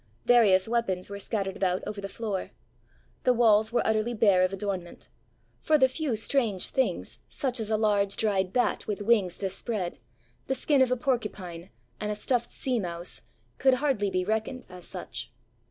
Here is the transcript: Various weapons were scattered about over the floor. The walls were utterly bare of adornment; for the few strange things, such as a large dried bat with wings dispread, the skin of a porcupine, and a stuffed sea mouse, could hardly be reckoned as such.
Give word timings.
Various 0.25 0.67
weapons 0.67 1.11
were 1.11 1.19
scattered 1.19 1.55
about 1.55 1.83
over 1.85 2.01
the 2.01 2.09
floor. 2.09 2.49
The 3.23 3.35
walls 3.35 3.71
were 3.71 3.85
utterly 3.85 4.15
bare 4.15 4.41
of 4.41 4.51
adornment; 4.51 5.09
for 5.61 5.77
the 5.77 5.87
few 5.87 6.15
strange 6.15 6.69
things, 6.69 7.19
such 7.29 7.59
as 7.59 7.69
a 7.69 7.77
large 7.77 8.15
dried 8.17 8.51
bat 8.51 8.87
with 8.87 9.03
wings 9.03 9.37
dispread, 9.37 9.99
the 10.47 10.55
skin 10.55 10.81
of 10.81 10.89
a 10.91 10.97
porcupine, 10.97 11.69
and 11.99 12.11
a 12.11 12.15
stuffed 12.15 12.49
sea 12.49 12.79
mouse, 12.79 13.21
could 13.59 13.75
hardly 13.75 14.09
be 14.09 14.25
reckoned 14.25 14.65
as 14.69 14.87
such. 14.87 15.31